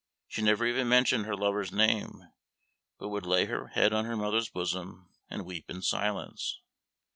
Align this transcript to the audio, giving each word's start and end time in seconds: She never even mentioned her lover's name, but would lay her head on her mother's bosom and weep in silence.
She 0.27 0.41
never 0.41 0.65
even 0.65 0.89
mentioned 0.89 1.27
her 1.27 1.35
lover's 1.35 1.71
name, 1.71 2.23
but 2.97 3.09
would 3.09 3.23
lay 3.23 3.45
her 3.45 3.67
head 3.67 3.93
on 3.93 4.05
her 4.05 4.17
mother's 4.17 4.49
bosom 4.49 5.11
and 5.29 5.45
weep 5.45 5.69
in 5.69 5.83
silence. 5.83 6.59